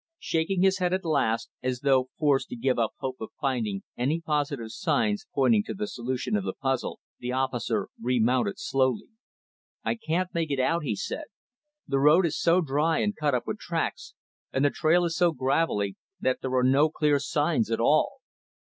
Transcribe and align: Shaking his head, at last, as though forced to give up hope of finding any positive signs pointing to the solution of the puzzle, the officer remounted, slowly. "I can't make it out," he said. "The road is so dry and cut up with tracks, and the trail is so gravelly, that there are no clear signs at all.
Shaking 0.17 0.63
his 0.63 0.79
head, 0.79 0.93
at 0.93 1.05
last, 1.05 1.51
as 1.61 1.81
though 1.81 2.09
forced 2.17 2.49
to 2.49 2.55
give 2.55 2.79
up 2.79 2.93
hope 2.97 3.17
of 3.21 3.29
finding 3.39 3.83
any 3.95 4.19
positive 4.19 4.71
signs 4.71 5.27
pointing 5.31 5.63
to 5.65 5.75
the 5.75 5.85
solution 5.85 6.35
of 6.35 6.43
the 6.43 6.53
puzzle, 6.59 6.99
the 7.19 7.31
officer 7.33 7.87
remounted, 8.01 8.57
slowly. 8.57 9.09
"I 9.85 9.93
can't 9.93 10.33
make 10.33 10.49
it 10.49 10.59
out," 10.59 10.81
he 10.81 10.95
said. 10.95 11.25
"The 11.87 11.99
road 11.99 12.25
is 12.25 12.35
so 12.35 12.61
dry 12.61 12.97
and 12.97 13.15
cut 13.15 13.35
up 13.35 13.45
with 13.45 13.59
tracks, 13.59 14.15
and 14.51 14.65
the 14.65 14.71
trail 14.71 15.05
is 15.05 15.15
so 15.15 15.33
gravelly, 15.33 15.97
that 16.19 16.41
there 16.41 16.55
are 16.55 16.63
no 16.63 16.89
clear 16.89 17.19
signs 17.19 17.69
at 17.69 17.79
all. 17.79 18.21